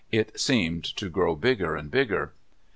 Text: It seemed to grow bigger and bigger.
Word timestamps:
It 0.11 0.39
seemed 0.39 0.83
to 0.95 1.09
grow 1.11 1.35
bigger 1.35 1.75
and 1.75 1.91
bigger. 1.91 2.33